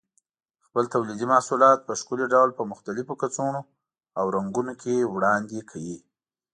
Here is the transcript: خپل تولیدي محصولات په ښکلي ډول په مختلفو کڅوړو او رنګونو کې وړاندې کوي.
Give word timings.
خپل 0.65 0.83
تولیدي 0.93 1.25
محصولات 1.33 1.79
په 1.83 1.93
ښکلي 1.99 2.25
ډول 2.33 2.49
په 2.57 2.63
مختلفو 2.71 3.13
کڅوړو 3.21 3.61
او 4.19 4.25
رنګونو 4.35 4.73
کې 4.81 5.09
وړاندې 5.13 5.59
کوي. 5.69 5.97